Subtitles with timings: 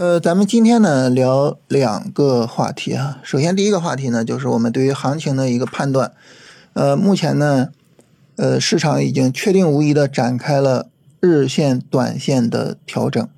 [0.00, 3.20] 呃，咱们今天呢聊两个话题啊。
[3.22, 6.14] 首先第一个话题呢，就是我们对于行情的一个判断。
[6.72, 7.68] 呃，目前呢，
[8.36, 10.88] 呃，市场已经确定无疑的展开了
[11.20, 13.28] 日线、短线的调整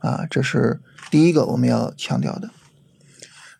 [0.00, 0.78] 啊，这是
[1.10, 2.50] 第一个我们要强调的。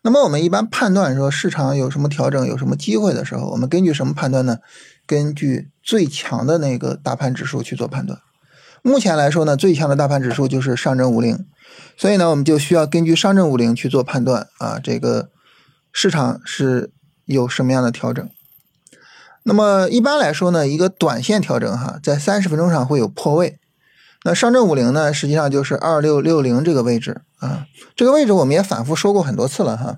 [0.03, 4.59] 那么我们一般判断说市场有什么调整、有什么机会的时候，我们根据什么判断呢？
[5.07, 8.19] 根据最强的那个大盘指数去做判断。
[8.87, 11.43] 目前来说呢，最强的大盘指数就是上证五零。
[11.97, 15.31] 所以呢，我们就需要根据上证五零去做判断啊，这个
[15.91, 16.91] 市场是
[17.25, 18.29] 有什么样的调整？
[19.41, 23.57] 那么一般来说呢，一个短线调整哈，在三十分钟上会有破位。
[24.23, 29.97] 那上证五零呢，实际上就是二六六零这个位置啊，这个位置我们也反复说过很多次了哈。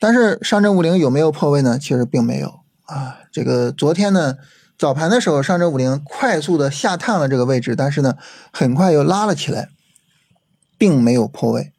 [0.00, 1.78] 但是上证五零有没有破位呢？
[1.78, 3.18] 其实并没有啊。
[3.30, 4.36] 这个昨天呢，
[4.82, 8.16] 早盘的时候，上证五零快速的下探了这个位置，但是呢，
[8.52, 9.68] 很快又拉了起来。
[10.78, 11.72] 并没有破位，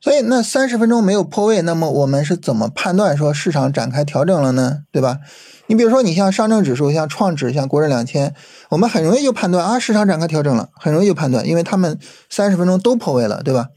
[0.00, 4.78] 所以那三十分钟没有破位，那么我们是怎么判断说市场展开调整了呢？
[4.90, 5.20] 对吧？
[5.68, 8.34] 你比如说，你像上证指数、像创指、像国证两千，
[8.70, 11.96] 我们很容易就判断啊，市场展开调整了，很容易就判断，因为他们
[12.28, 13.68] 三十分钟都破位了，对吧？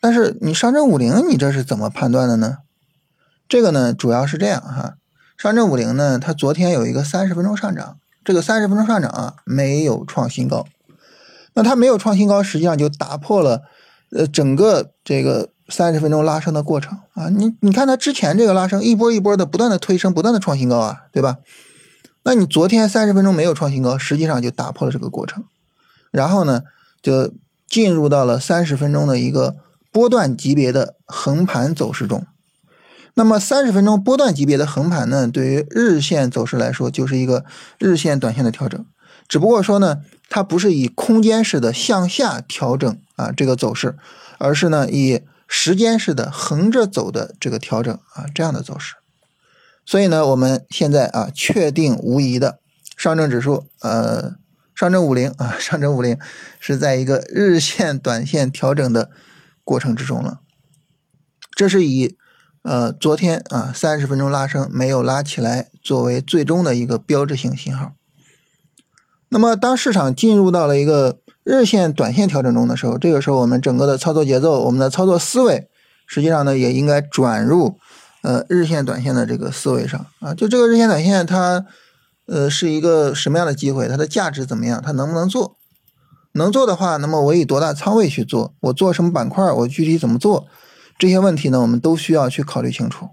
[0.00, 2.56] 但是你上证五零，你这是怎么判断的呢？
[3.46, 4.94] 这个呢，主要是这样哈，
[5.40, 10.66] 上证五零呢，它昨天有一个三十分钟上涨，这个三十分钟上涨啊，没有创新高。
[11.54, 13.62] 那它没有创新高，实际上就打破了，
[14.10, 17.30] 呃，整个这个三十分钟拉升的过程啊。
[17.30, 21.38] 你你看它之前这个拉升一波一波的不断的推升，不断的创新高啊，对吧？
[22.24, 25.44] 那你昨天三十分钟没有创新高，实际上就打破了这个过程，
[26.10, 26.64] 然后呢，
[27.00, 27.32] 就
[27.66, 29.56] 进入到了三十分钟的一个
[29.90, 32.26] 波段级别的横盘走势中。
[33.20, 37.44] 那么三十分钟波段级别的横盘呢，对于日线走势来说，就是一个
[37.78, 38.82] 日线、短线的调整。
[39.28, 39.98] 只不过说呢，
[40.30, 43.98] 它不是以空间式的向下调整啊这个走势，
[44.38, 48.94] 而是呢以时间式的横着走的这个调整啊这样的走势。
[49.84, 52.60] 所以呢，我们现在啊确定无疑的，
[52.96, 54.36] 上证指数呃
[54.74, 56.18] 上证五零啊 上证五零
[56.58, 59.10] 是在一个日线、短线调整的
[59.62, 60.40] 过程之中了。
[61.54, 62.16] 这是以
[62.62, 67.92] 呃昨天啊三十分钟拉升没有拉起来作为最终的一个标志性信号。
[69.30, 75.68] 那么，当市场进入到了一个日线、短线调整中的时候，这个时候我们整个的操作节奏、我们的操作思维，
[76.06, 77.78] 实际上呢，也应该转入
[78.22, 80.34] 呃日线、短线的这个思维上啊。
[80.34, 81.64] 就这个日线、短线，它
[82.26, 83.86] 呃是一个什么样的机会？
[83.86, 84.82] 它的价值怎么样？
[84.84, 85.56] 它能不能做？
[86.32, 88.52] 能做的话，那么我以多大仓位去做？
[88.60, 89.50] 我做什么板块？
[89.52, 90.48] 我具体怎么做？
[91.00, 93.08] 这些问题呢，我们都需要去考虑清楚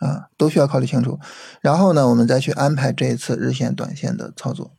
[0.00, 1.20] 啊，都需要考虑清楚。
[1.60, 4.72] 然后呢，我们再去安排这一次日线、短线的操作。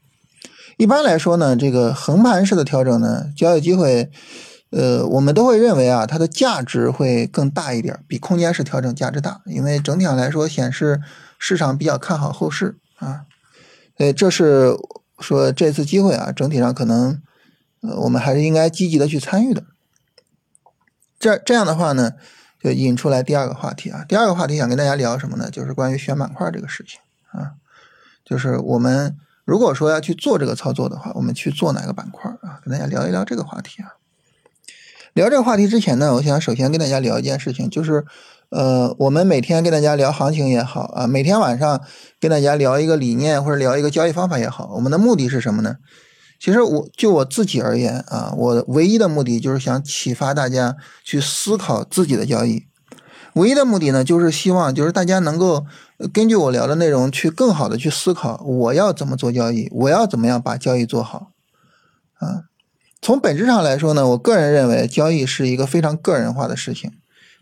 [0.77, 4.11] 一般来说呢，这个横盘式的调整呢，交易机会，
[4.71, 10.99] 呃，我们都会认为啊，它的价值会更大一点，比空间式调整价值大，因为整体上来说显示
[11.37, 13.21] 市场比较看好后市啊，
[13.97, 14.75] 所以这是
[15.19, 17.21] 说这次机会啊，整体上可能，
[17.81, 19.63] 呃，我们还是应该积极的去参与的。
[21.19, 22.13] 这这样的话呢，
[22.61, 25.49] 就引出来第二个话题啊，第二个话题想跟大家聊什么呢？
[25.49, 26.99] 就是关于选板块这个事情
[27.31, 27.53] 啊，
[28.23, 29.17] 就是我们。
[29.45, 32.61] 如果说要去做这个操作的话，我们去做哪个板块啊？
[32.63, 33.97] 跟大家聊一聊这个话题啊。
[35.13, 38.05] 聊这个话题之前呢，我想首先跟大家聊一件事情，就是，
[38.49, 41.81] 呃，我们每天跟大家聊行情也好啊，每天晚上
[42.19, 45.77] 跟大家聊一个理念或者聊一个交易方法也好，我们的目的是什么呢？
[46.39, 52.63] 其实我就我自己而言啊，我唯一的目的就是想启发大家去思考自己的交易。
[53.33, 55.65] 唯一的目的呢，就是希望就是大家能够
[56.11, 61.31] 根据我聊的内容去更好的去思考，我要怎么做交易，我要怎么样把交易做好。
[62.15, 62.45] 啊，
[63.01, 66.91] 从本质上来说呢，我个人认为交易是一个非常个人化的事情，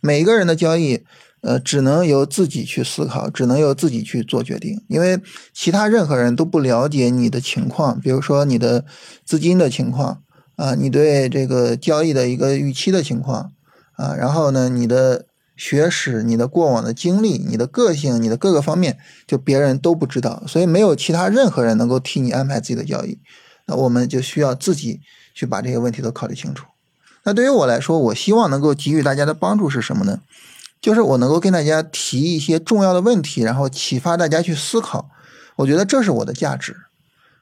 [0.01, 1.05] 每一个人的交易，
[1.41, 5.19] 呃，只能由自己去思考，只能由自己去做决定，因为
[5.53, 8.85] 其他任何人都不了解你的情况，比如说你的
[9.25, 10.21] 资金的情况
[10.55, 13.51] 啊，你对这个交易的一个预期的情况
[13.95, 15.25] 啊，然后呢，你的。
[15.59, 23.17] 学史，你的过往的经历，你的个性，你的各个方面，就别人都不知道，所以没有其他任何人能够替你安排自己的交易。
[23.65, 24.99] 那我们就需要自己
[25.33, 26.67] 去把这些问题都考虑清楚。
[27.23, 30.19] 那对于我来说，我希望能够给予大家的帮助是什么呢？
[30.81, 35.09] 就是我能够跟大家提一些重要的问题，然后启发大家去思考。
[35.57, 36.75] 我觉得这是我的价值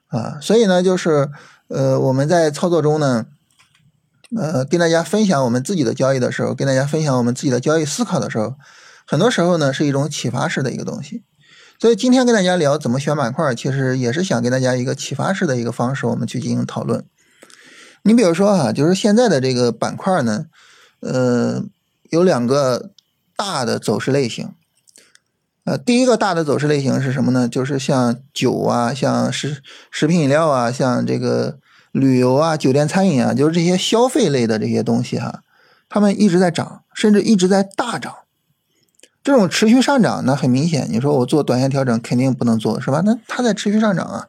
[0.08, 0.40] 啊。
[0.42, 1.30] 所以呢，就是
[1.68, 3.26] 呃，我们在操作中呢。
[4.36, 8.56] 呃，跟大家分享我们自己的交易的时候，跟大家分享我们自己的交易思考的时候，
[9.06, 11.24] 很多时候呢是一种启发式的一个东西。
[11.80, 17.06] 所以今天跟大家聊怎么选板块，其实也是想给大家一个启发式的一个方式，我们去进行讨论。
[18.02, 20.46] 你比如说哈，就是现在的这个板块呢，
[21.02, 21.64] 呃，
[22.10, 22.90] 有两个
[23.36, 24.54] 大的走势类型。
[25.66, 27.48] 呃，第一个大的走势类型是什么呢？
[27.50, 31.58] 就是像酒啊，像食食品饮料啊，像这个
[31.92, 35.42] 旅游啊、酒店餐饮啊，就是这些消费类的这些东西哈，
[35.90, 38.14] 他们一直在涨，甚至一直在大涨。
[39.24, 43.02] 这种持续上涨，那很明显，你说我做短线调整肯定不能做，是吧？
[43.04, 44.28] 那它在持续上涨啊。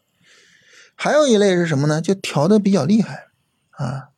[0.95, 2.01] 还有一类是什么呢？
[2.01, 3.27] 就调的比较厉害
[3.73, 4.09] 啊。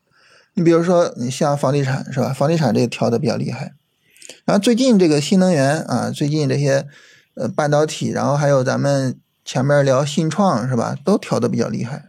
[0.55, 2.33] 你比如说，你像房地产是吧？
[2.33, 3.75] 房地产这个调的比较厉害。
[4.45, 6.87] 然后最近这个新能源啊，最近这些
[7.35, 10.97] 呃半导体，然后还有咱们前面聊信创是吧？
[11.05, 12.07] 都调的比较厉害。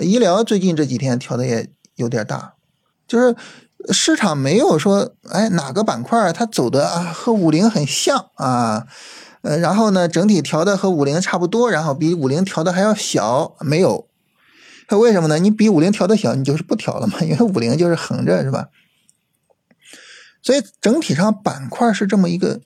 [0.00, 2.54] 医疗最近这几天调的也有点大，
[3.06, 3.36] 就是。
[3.92, 8.86] 市场没有说，哎，哪个板块它走的啊和五零很像啊，
[9.42, 14.08] 呃，然后呢，整体调的和五零差不多，然后比五零调的还要小，没有。
[14.88, 15.38] 它为什么呢？
[15.38, 18.68] 你比五零调的小，你就是不调了嘛，因为五零就是横着，是吧？
[20.44, 22.60] 所以整体上板块是这么一个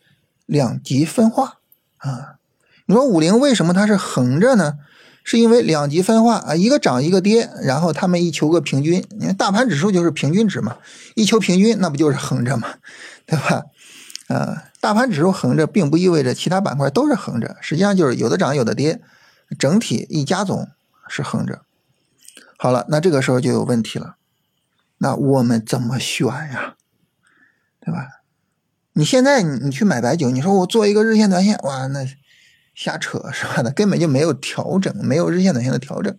[0.45, 1.61] 两极分化
[1.97, 2.35] 啊。
[2.85, 4.75] 你说五零为什么它是横着呢？
[5.23, 9.07] 是因为两极分化啊，一个涨一个跌，然后他们一求个平均。
[9.11, 10.79] 你看大盘指数就是平均值嘛，
[11.17, 12.67] 一求平均，那不就是横着嘛，
[13.27, 13.65] 对吧？
[14.29, 19.03] 啊，大盘指数横着，并不意味着其他板块都是横着，实际上就是有的涨有的跌，
[19.59, 20.67] 整体一加总
[21.09, 21.61] 是横着。
[22.57, 24.17] 好了，那这个时候就有问题了，
[24.97, 26.77] 那我们怎么选呀？
[27.89, 28.07] 对吧？
[28.93, 32.07] 你现在你你去买白酒，你说我做一个日线短线，哇，那。
[32.75, 33.61] 瞎扯是吧？
[33.65, 36.17] 那根本就没有调整，没有日线短线的调整。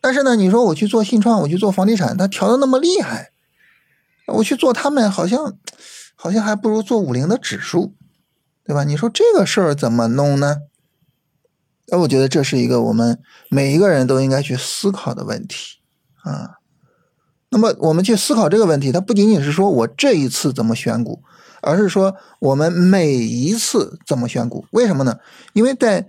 [0.00, 3.32] 但是呢，你说我去做信创，我去做房地产，它调的那么厉害，
[4.28, 5.58] 我去做他们，好像
[6.14, 7.94] 好像还不如做五零的指数，
[8.64, 8.84] 对吧？
[8.84, 10.62] 你说这个事儿怎么弄呢？
[11.88, 13.20] 那我觉得这是一个我们
[13.50, 15.80] 每一个人都应该去思考的问题
[16.22, 16.61] 啊。
[17.52, 21.22] 那么我们去思考这个问题，它不仅仅是说我这一次怎么选股。
[21.64, 24.66] 而是说，我们每一次怎么选股？
[24.72, 25.18] 为什么呢？
[25.52, 26.08] 因为在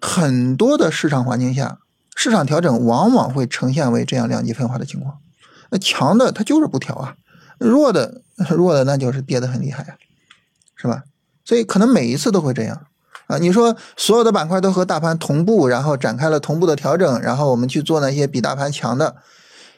[0.00, 1.78] 很多的市场环境下，
[2.16, 5.18] 市场调整往往会呈现为这样两极分化的情况。
[5.70, 7.14] 那强的它就是不调啊，
[7.60, 9.94] 弱的弱的那就是跌得很厉害啊，
[10.74, 11.04] 是吧？
[11.44, 12.88] 所以可能每一次都会这样
[13.28, 13.38] 啊。
[13.38, 19.14] 你说所有的板块都和大盘同步，然后展开了同步的调整，然后我们去做那些比大盘强的，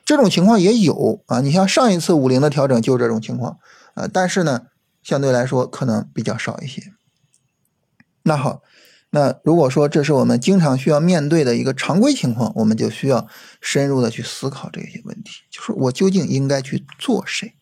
[0.07, 1.43] 这种情况也有啊。
[1.43, 3.59] 你像上一次五零的调整就是这种情况
[3.93, 4.63] 啊，但是呢。
[5.07, 6.83] 相对来说可能比较少一些。
[8.25, 8.61] 那好，
[9.11, 13.29] 那如果说这是我们经常需要面对的一个常规情况，我们就需要
[13.61, 17.55] 深入的去思考这些问题，就是我究竟应该去做谁？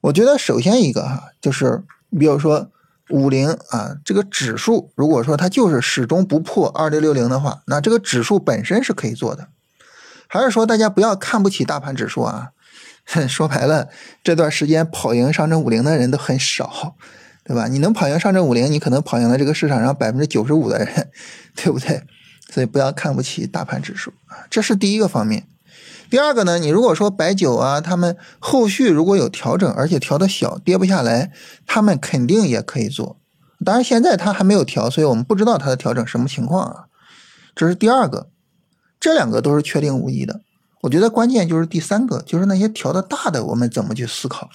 [0.00, 2.72] 我觉得首先一个哈，就是你比如说
[3.10, 9.50] 五零啊这个指数，如果说它就是始终不破二六六零的话，那这个指数本身是可以做的。
[10.28, 12.50] 还是说大家不要看不起大盘指数啊？
[13.28, 13.88] 说白了，
[14.24, 16.96] 这段时间跑赢上证五零的人都很少，
[17.44, 17.68] 对吧？
[17.68, 21.08] 你能跑赢上证五零，你可能跑赢了这个市场上百分之九十五的人，
[21.54, 22.02] 对不对？
[22.52, 25.46] 所以不要看不起大盘指数啊，这是第一个方面。
[26.08, 31.32] 第二个呢，你如果说白酒啊，他们后续如果有调整，而且调的小，跌不下来，
[31.66, 33.18] 他们肯定也可以做。
[33.64, 36.84] 当然现在它还没有调，所以我们不知道它的调整什么情况啊。
[37.54, 38.28] 这是第二个，
[39.06, 40.40] 这两个都是确定无疑的。
[40.80, 44.50] 我觉得关键就是第三个，就是那些调的大的，我们怎么去思考？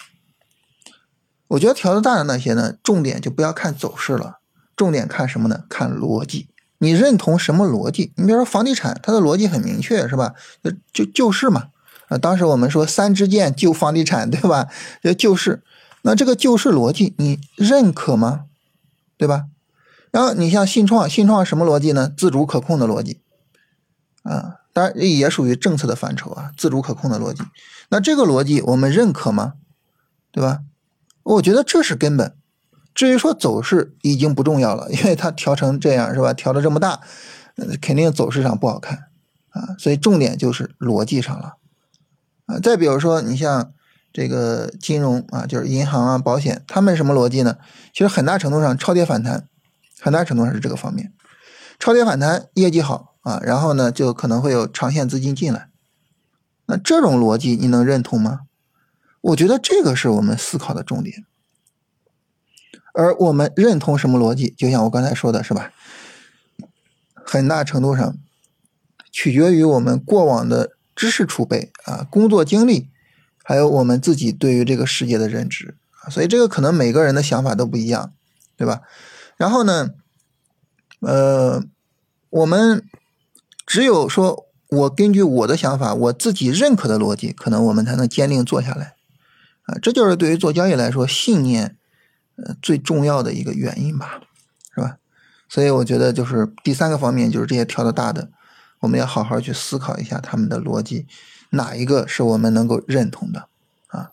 [1.48, 4.40] 我觉得调的大的那些呢，重点就不要看走势了，
[4.76, 5.64] 重点看什么呢？
[5.70, 6.50] 看逻辑。
[6.80, 8.12] 你认同什么逻辑？
[8.18, 10.34] 你比如说房地产，它的逻辑很明确，是吧？
[10.62, 11.68] 就就救市嘛。
[12.10, 14.68] 啊，当时我们说三支箭救房地产，对吧？
[15.02, 15.64] 就救市。
[16.02, 18.48] 那这个救市逻辑你认可吗？
[19.18, 19.46] 对吧？
[20.12, 22.12] 然后你像信创，信创什么逻辑呢？
[22.18, 23.22] 自主可控的逻辑。
[24.24, 24.58] 啊。
[24.74, 27.44] 当然也属于政策的范畴啊，自主可控的逻辑。
[27.90, 29.56] 那这个逻辑我们认可吗？
[30.32, 30.62] 对吧？
[31.24, 32.34] 我觉得这是根本。
[32.96, 36.34] 至于说走势已经不重要了，因为它调成这样是吧？
[36.34, 37.02] 调的这么大，
[37.82, 39.10] 肯定走势上不好看
[39.50, 39.76] 啊。
[39.78, 41.58] 所以重点就是逻辑上了
[42.46, 42.58] 啊。
[42.60, 43.74] 再比如说你像
[44.14, 47.58] 这个金融啊，就是银行啊、保险，他们什么逻辑呢？
[47.92, 49.50] 其实很大程度上超跌反弹，
[50.00, 51.12] 很大程度上是这个方面，
[51.78, 53.11] 超跌反弹，业绩好。
[53.22, 55.70] 啊，然后呢，就可能会有长线资金进来，
[56.66, 58.42] 那这种逻辑你能认同吗？
[59.22, 61.26] 我觉得这个是我们思考的重点。
[62.94, 65.72] 而我们认同什么逻辑，就像我刚才说的是吧？
[67.14, 68.18] 很大程度上
[69.12, 72.90] 取决于我们过往的知识储备啊、工作经历，
[73.44, 76.10] 还有我们自己对于这个世界的认知啊。
[76.10, 78.12] 所以这个可能每个人的想法都不一样，
[78.58, 78.82] 对吧？
[79.38, 79.92] 然后呢，
[81.02, 81.64] 呃，
[82.32, 82.84] 我们。
[83.72, 88.96] 只有说我根据我的想法，我自己认可的逻辑，可能我们才能坚定做下来。
[89.62, 91.78] 啊，这就是对于做交易来说，信念，
[92.36, 94.20] 呃，最重要的一个原因吧，
[94.76, 94.98] 是吧？
[95.48, 98.28] 所以我觉得就是第三个方面，就是这些跳的大的，
[98.82, 101.08] 我们要好好去思考一下他们的逻辑，
[101.52, 103.48] 哪一个是我们能够认同的
[103.88, 104.12] 啊？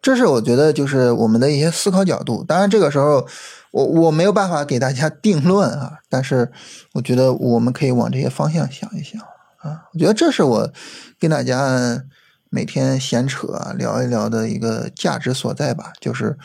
[0.00, 2.44] 这是我觉得就是我们的一些思考角度。
[2.44, 3.26] 当然，这个时候
[3.74, 6.50] 我我没有办法给大家定论啊，但是
[6.94, 9.20] 我觉得我们可以往这些方向想一想
[9.58, 9.84] 啊。
[9.92, 10.72] 我觉得这是我
[11.18, 12.04] 跟大家。
[12.50, 16.38] 每天闲扯聊一聊的一个价值所在吧，就是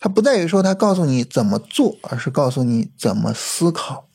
[0.00, 4.08] 它不在于说它告诉你怎么做，而是告诉你怎么思考。